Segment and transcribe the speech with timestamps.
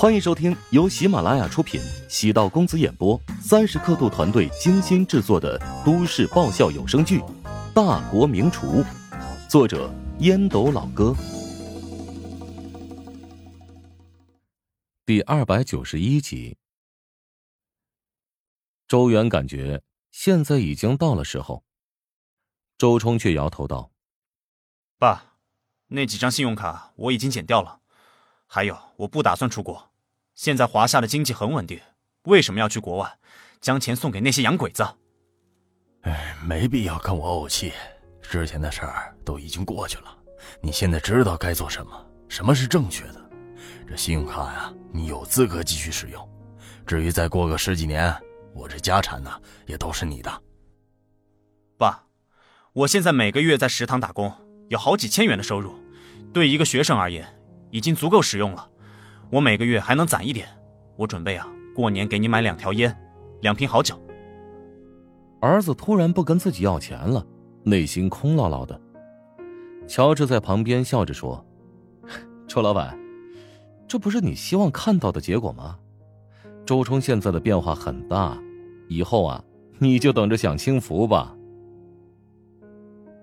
[0.00, 7.18] 欢迎收听由喜马拉雅出品、喜道公子演播、三十刻度团队精心制作的都市爆笑有声剧
[7.74, 8.82] 《大国名厨》，
[9.46, 11.14] 作者烟斗老哥，
[15.04, 16.56] 第二百九十一集。
[18.88, 21.62] 周元感觉现在已经到了时候，
[22.78, 23.90] 周冲却摇头道
[24.96, 25.36] ：“爸，
[25.88, 27.80] 那几张信用卡我已经剪掉了。”
[28.52, 29.89] 还有，我不打算出国。
[30.40, 31.78] 现在华夏的经济很稳定，
[32.22, 33.18] 为什么要去国外，
[33.60, 34.82] 将钱送给那些洋鬼子？
[36.00, 37.74] 哎，没必要跟我怄气。
[38.22, 40.16] 之前的事儿都已经过去了，
[40.62, 43.30] 你现在知道该做什么，什么是正确的。
[43.86, 46.26] 这信用卡呀，你有资格继续使用。
[46.86, 48.10] 至于再过个十几年，
[48.54, 49.30] 我这家产呢，
[49.66, 50.42] 也都是你的。
[51.76, 52.06] 爸，
[52.72, 54.32] 我现在每个月在食堂打工，
[54.70, 55.74] 有好几千元的收入，
[56.32, 57.28] 对一个学生而言。
[57.70, 58.68] 已经足够使用了，
[59.30, 60.46] 我每个月还能攒一点。
[60.96, 62.94] 我准备啊，过年给你买两条烟，
[63.40, 63.94] 两瓶好酒。
[65.40, 67.24] 儿子突然不跟自己要钱了，
[67.62, 68.78] 内心空落落的。
[69.86, 71.42] 乔治在旁边笑着说
[72.46, 72.98] ：“周老板，
[73.88, 75.78] 这不是你希望看到的结果吗？
[76.66, 78.36] 周冲现在的变化很大，
[78.88, 79.42] 以后啊，
[79.78, 81.34] 你就等着享清福吧。”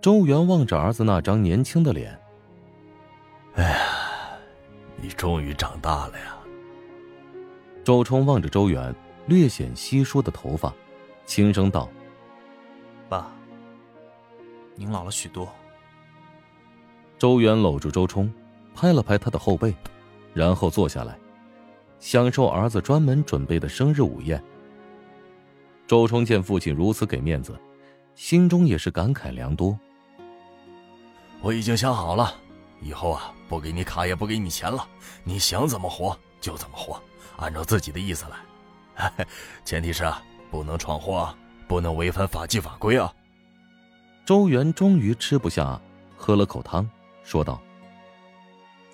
[0.02, 2.18] 周元望着儿子那张年轻的脸，
[3.53, 3.97] 哎呀。
[5.00, 6.38] 你终于长大了呀！
[7.84, 8.94] 周冲望着周元
[9.28, 10.73] 略显稀疏的头发，
[11.26, 11.90] 轻声道
[13.08, 13.31] ：“爸，
[14.75, 15.48] 您老了许多。”
[17.18, 18.31] 周元搂住周冲，
[18.75, 19.73] 拍了拍他的后背，
[20.34, 21.18] 然后坐下来，
[22.00, 24.44] 享受儿子专门准备的生日午宴。
[25.88, 27.58] 周冲见父亲如此给面子，
[28.16, 29.80] 心中也是感慨良多。
[31.42, 32.36] 我已经想好了。
[32.81, 34.88] 以后啊，不给你卡，也不给你钱了。
[35.23, 37.02] 你想怎么活就怎么活，
[37.38, 39.25] 按照自己的意思来。
[39.66, 41.36] 前提是啊，不能闯祸，
[41.67, 43.13] 不能违反法纪法规啊。
[44.25, 45.79] 周元终于吃不下，
[46.16, 46.90] 喝了口汤，
[47.24, 47.62] 说道：“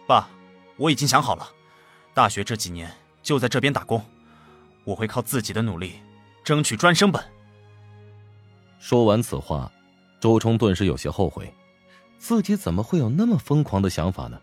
[0.08, 0.28] 爸，
[0.78, 1.47] 我已经想好了，
[2.13, 2.91] 大学这几年
[3.22, 4.03] 就在这边打工，
[4.84, 6.00] 我会靠自己的努力
[6.44, 7.24] 争取专升本。”
[8.79, 9.72] 说完此话，
[10.19, 11.52] 周冲顿时有些后悔。
[12.23, 14.39] 自己怎么会有那么疯狂的想法呢？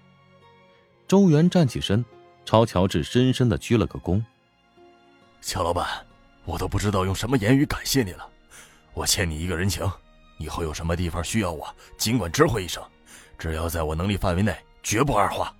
[1.08, 2.04] 周元站起身，
[2.44, 4.22] 朝乔治深深的鞠了个躬。
[5.40, 5.88] 乔老板，
[6.44, 8.28] 我都不知道用什么言语感谢你了。
[8.92, 9.90] 我欠你一个人情，
[10.36, 12.84] 以后有什么地方需要我，尽管知会一声，
[13.38, 15.50] 只要在我能力范围内，绝不二话。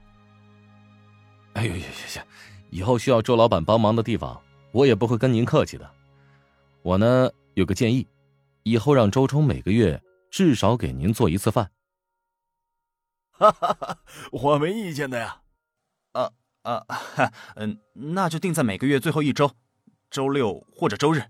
[1.54, 2.22] 哎呦，行行行，
[2.69, 4.38] 以后需要周老板帮忙的地方，
[4.72, 5.91] 我也不会跟您客气的。
[6.82, 8.06] 我呢有个建议，
[8.64, 9.98] 以后让周冲每个月
[10.31, 11.70] 至少给您做一次饭。
[13.41, 13.99] 哈哈哈，
[14.31, 15.41] 我没意见的呀。
[16.12, 16.31] 啊
[16.61, 16.84] 啊，
[17.56, 19.51] 嗯，那就定在每个月最后一周，
[20.11, 21.23] 周六或者周日。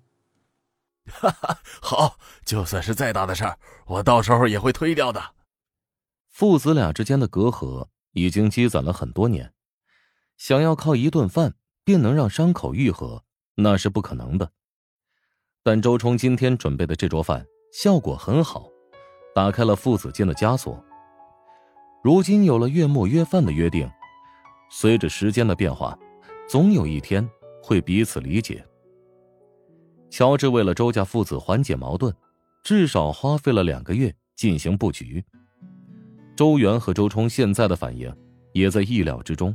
[1.08, 3.56] 哈哈，好，就算是再大的事儿，
[3.86, 5.34] 我到时候也会推掉的。
[6.28, 9.54] 父子俩之间的隔阂已经积攒了很多年，
[10.36, 11.54] 想要靠一顿饭
[11.84, 14.50] 便能让伤口愈合，那是不可能的。
[15.62, 18.68] 但周冲今天准备的这桌饭效果很好，
[19.32, 20.84] 打开了父子间的枷锁。
[22.02, 23.86] 如今有了月末约饭的约定，
[24.70, 25.98] 随着时间的变化，
[26.48, 27.28] 总有一天
[27.62, 28.64] 会彼此理解。
[30.08, 32.14] 乔治为了周家父子缓解矛盾，
[32.64, 35.22] 至少花费了两个月进行布局。
[36.34, 38.10] 周元和周冲现在的反应
[38.54, 39.54] 也在意料之中。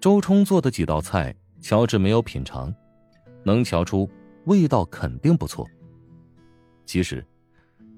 [0.00, 2.74] 周冲做的几道菜，乔治没有品尝，
[3.44, 4.08] 能瞧出
[4.46, 5.68] 味道肯定不错。
[6.86, 7.22] 其实，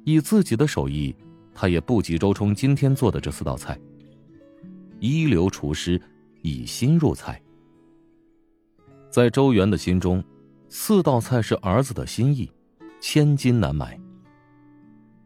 [0.05, 1.15] 以自己的手艺。
[1.55, 3.79] 他也不及周冲今天做的这四道菜。
[4.99, 6.01] 一流厨师
[6.43, 7.41] 以心入菜，
[9.11, 10.23] 在周元的心中，
[10.69, 12.51] 四道菜是儿子的心意，
[13.01, 13.99] 千金难买。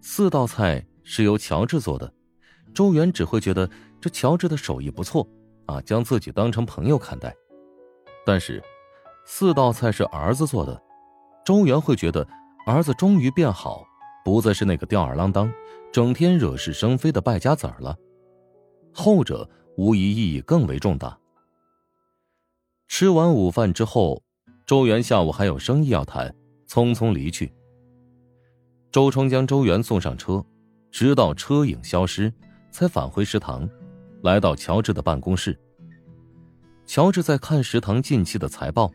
[0.00, 2.12] 四道菜是由乔治做的，
[2.72, 3.68] 周元只会觉得
[4.00, 5.26] 这乔治的手艺不错，
[5.66, 7.34] 啊，将自己当成朋友看待。
[8.24, 8.62] 但是，
[9.26, 10.80] 四道菜是儿子做的，
[11.44, 12.26] 周元会觉得
[12.66, 13.84] 儿子终于变好。
[14.24, 15.52] 不再是那个吊儿郎当、
[15.94, 17.96] 整天惹是生非的败家子儿了，
[18.92, 21.16] 后者无疑意义更为重大。
[22.88, 24.20] 吃完午饭之后，
[24.66, 26.34] 周元下午还有生意要谈，
[26.66, 27.52] 匆匆离去。
[28.90, 30.44] 周冲将周元送上车，
[30.90, 32.32] 直到车影消失，
[32.72, 33.70] 才返回食堂，
[34.24, 35.56] 来到乔治的办公室。
[36.86, 38.90] 乔治在看食堂近期的财报，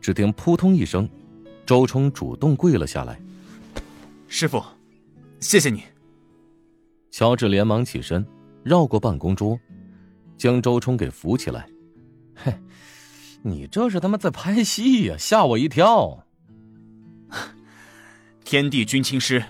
[0.00, 1.08] 只听扑通一声，
[1.64, 3.16] 周冲主动跪了下来。
[4.26, 4.60] 师傅，
[5.38, 5.84] 谢谢你。
[7.16, 8.22] 乔治连忙起身，
[8.62, 9.58] 绕过办公桌，
[10.36, 11.66] 将周冲给扶起来。
[12.34, 12.52] 嘿，
[13.42, 16.22] 你这是他妈在拍戏呀，吓我一跳！
[18.44, 19.42] 天地君亲师，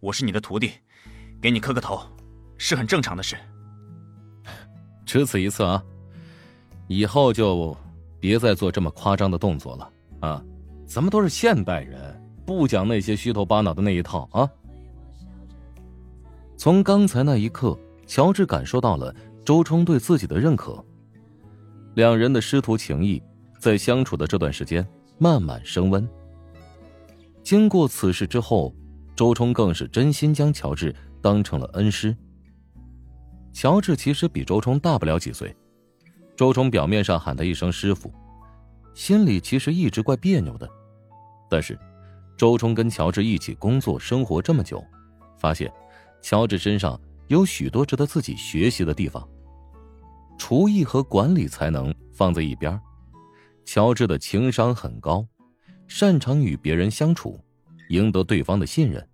[0.00, 0.70] 我是你的徒弟，
[1.42, 2.00] 给你磕个头，
[2.56, 3.36] 是很正常的事。
[5.04, 5.84] 只此一次啊，
[6.88, 7.76] 以后就
[8.18, 10.42] 别再做这么夸张的动作了啊！
[10.86, 14.50] 咱们都是现代人，不讲那些虚头巴脑的那一套啊！
[16.60, 17.74] 从刚才那一刻，
[18.06, 19.16] 乔治感受到了
[19.46, 20.84] 周冲对自己的认可，
[21.94, 23.22] 两人的师徒情谊
[23.58, 24.86] 在相处的这段时间
[25.16, 26.06] 慢慢升温。
[27.42, 28.74] 经过此事之后，
[29.16, 32.14] 周冲更是真心将乔治当成了恩师。
[33.54, 35.56] 乔治其实比周冲大不了几岁，
[36.36, 38.12] 周冲表面上喊他一声师傅，
[38.92, 40.68] 心里其实一直怪别扭的。
[41.48, 41.78] 但是，
[42.36, 44.84] 周冲跟乔治一起工作生活这么久，
[45.38, 45.72] 发现
[46.22, 49.26] 乔治身上有许多值得自己学习的地方。
[50.38, 52.80] 厨艺和管理才能放在一边，
[53.64, 55.26] 乔治的情商很高。
[55.86, 57.38] 擅长与别人相处，
[57.88, 59.06] 赢得对方的信任，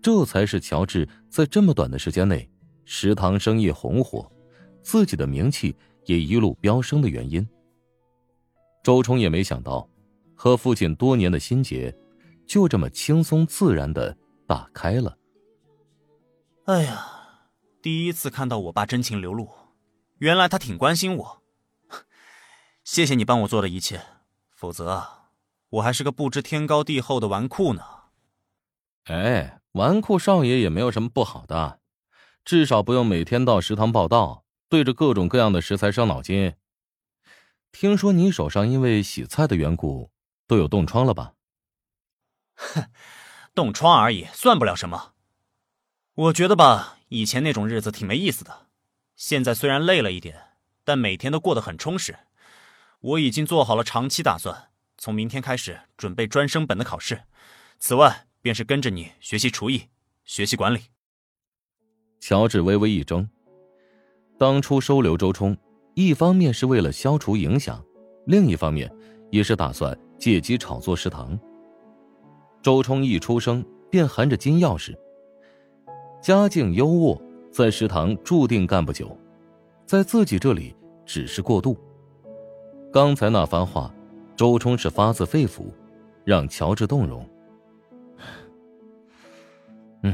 [0.00, 2.48] 这才是乔治在这么短的时间内，
[2.84, 4.30] 食堂生意红火，
[4.82, 5.76] 自己的名气
[6.06, 7.46] 也一路飙升的原因。
[8.82, 9.88] 周冲也没想到，
[10.34, 11.94] 和父亲多年的心结，
[12.46, 14.16] 就这么轻松自然的
[14.46, 15.15] 打开了。
[16.66, 17.06] 哎呀，
[17.80, 19.48] 第一次看到我爸真情流露，
[20.18, 21.42] 原来他挺关心我。
[22.82, 24.02] 谢谢你帮我做的一切，
[24.52, 25.30] 否则啊。
[25.68, 27.84] 我还是个不知天高地厚的纨绔呢。
[29.04, 31.78] 哎，纨绔少爷也没有什么不好的，
[32.44, 36.56] 至少不用每天到食堂报道，对着各种各样的食材伤脑筋。
[37.70, 40.10] 听说你手上因为洗菜的缘故
[40.48, 41.34] 都有冻疮了吧？
[42.56, 42.90] 哼，
[43.54, 45.12] 冻疮而已，算不了什么。
[46.16, 48.68] 我觉得吧，以前那种日子挺没意思的，
[49.16, 50.34] 现在虽然累了一点，
[50.82, 52.16] 但每天都过得很充实。
[53.00, 54.70] 我已经做好了长期打算。
[54.96, 57.20] 从明天开始准备专升本的考试，
[57.78, 59.82] 此外便是跟着你学习厨艺、
[60.24, 60.84] 学习管理。
[62.18, 63.28] 乔治微微一怔，
[64.38, 65.54] 当初收留周冲，
[65.94, 67.84] 一方面是为了消除影响，
[68.24, 68.90] 另一方面
[69.30, 71.38] 也是打算借机炒作食堂。
[72.62, 74.96] 周冲一出生便含着金钥匙，
[76.26, 77.16] 家境优渥，
[77.52, 79.16] 在食堂注定干不久，
[79.86, 80.74] 在自己这里
[81.04, 81.78] 只是过渡。
[82.92, 83.94] 刚才那番话。
[84.34, 85.66] 周冲是发自肺腑，
[86.24, 87.24] 让乔治动容。
[90.02, 90.12] 嗯，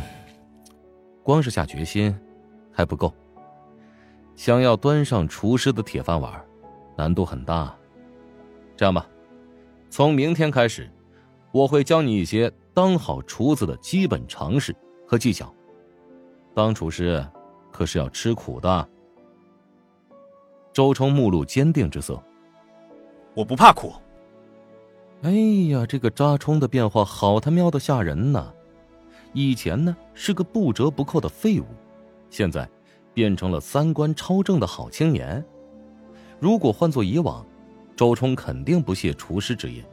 [1.23, 2.15] 光是下决心
[2.71, 3.13] 还不够，
[4.37, 6.45] 想要端上厨师的铁饭碗，
[6.95, 7.75] 难度很大。
[8.77, 9.09] 这样吧，
[9.89, 10.89] 从明天开始，
[11.53, 14.77] 我会教你一些当好厨子的基本常识
[15.09, 15.53] 和技巧。
[16.55, 17.27] 当厨师
[17.71, 18.89] 可是要吃苦的。
[20.73, 22.23] 周冲目露坚定之色，
[23.35, 23.93] 我不怕苦。
[25.23, 25.31] 哎
[25.71, 28.53] 呀，这个扎冲的变化好他喵的吓人呐！
[29.33, 31.65] 以前呢是个不折不扣的废物，
[32.29, 32.69] 现在
[33.15, 35.45] 变成了三观超正的好青年。
[36.41, 37.47] 如果换做以往，
[37.95, 39.85] 周冲肯定不屑厨师职业，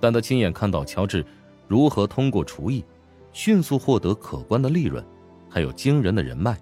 [0.00, 1.24] 但他亲眼看到乔治
[1.68, 2.84] 如何通过厨艺
[3.32, 5.04] 迅速获得可观的利润，
[5.48, 6.56] 还有惊人的人脉，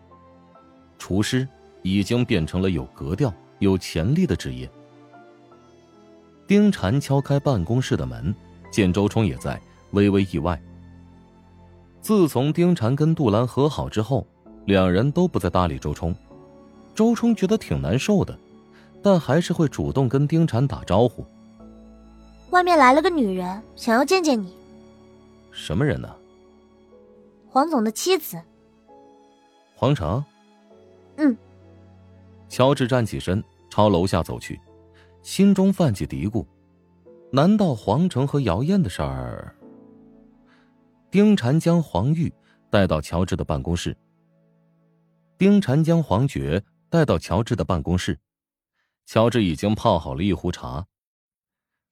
[0.98, 1.46] 厨师
[1.82, 4.70] 已经变成了有格调、有潜力的职业。
[6.46, 8.34] 丁禅敲开办公室的门，
[8.70, 9.60] 见周冲也在，
[9.92, 10.60] 微微意外。
[12.00, 14.26] 自从丁禅跟杜兰和好之后，
[14.66, 16.14] 两人都不再搭理周冲，
[16.94, 18.38] 周冲觉得挺难受的，
[19.02, 21.24] 但还是会主动跟丁禅打招呼。
[22.50, 24.54] 外面来了个女人，想要见见你。
[25.50, 26.08] 什么人呢？
[27.48, 28.38] 黄总的妻子。
[29.84, 30.24] 黄城。
[31.18, 31.36] 嗯。
[32.48, 34.58] 乔治站起身，朝楼下走去。
[35.22, 36.46] 心中泛起嘀咕：
[37.30, 39.54] 难道皇城和姚燕的事儿？
[41.10, 42.32] 丁婵将黄玉
[42.70, 43.94] 带到乔治的办公室。
[45.36, 48.18] 丁婵将黄觉带到乔治的办公室，
[49.04, 50.86] 乔治已经泡好了一壶茶。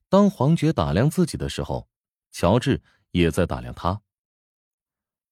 [0.08, 1.86] 当黄觉打量自己的时候，
[2.30, 2.80] 乔治
[3.10, 4.00] 也在打量他。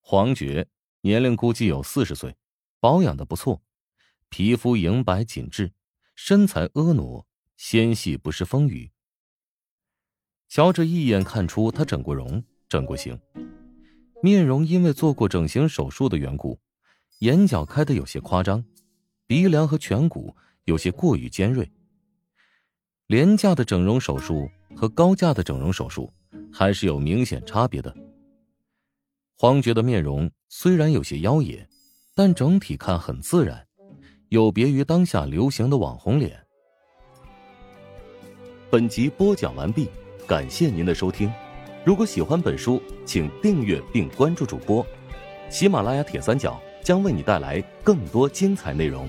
[0.02, 0.68] 黄觉
[1.00, 2.36] 年龄估计有四十岁，
[2.80, 3.62] 保养的不错，
[4.28, 5.72] 皮肤莹白紧致，
[6.16, 7.24] 身材婀娜。
[7.56, 8.90] 纤细不失风雨。
[10.48, 13.20] 乔治一眼看出他整过容、整过形，
[14.22, 16.58] 面容因为做过整形手术的缘故，
[17.18, 18.64] 眼角开的有些夸张，
[19.26, 20.34] 鼻梁和颧骨
[20.64, 21.70] 有些过于尖锐。
[23.08, 26.10] 廉价的整容手术和高价的整容手术
[26.50, 27.94] 还是有明显差别的。
[29.36, 31.68] 黄觉的面容虽然有些妖冶，
[32.22, 33.66] 但整体看很自然，
[34.28, 36.38] 有别于当下流行的网红脸。
[38.68, 39.88] 本集播讲完毕，
[40.26, 41.32] 感谢您的收听。
[41.82, 44.86] 如果喜欢本书，请订阅并关注主播。
[45.48, 49.08] 喜马拉雅铁三角将为你带来更多精彩内容。